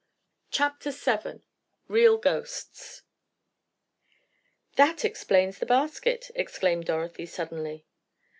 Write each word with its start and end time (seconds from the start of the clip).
CHAPTER 0.49 0.89
VII 0.89 1.43
REAL 1.87 2.17
GHOSTS 2.17 3.03
"That 4.75 5.05
explains 5.05 5.59
the 5.59 5.67
basket!" 5.67 6.31
exclaimed 6.33 6.85
Dorothy, 6.87 7.27
suddenly. 7.27 7.85